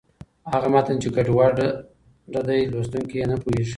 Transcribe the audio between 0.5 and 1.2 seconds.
هغه متن چې